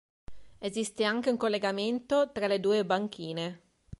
Esiste 0.61 1.03
anche 1.03 1.29
un 1.29 1.37
collegamento 1.37 2.31
tra 2.31 2.47
le 2.47 2.59
due 2.59 2.83
banchine. 2.83 3.61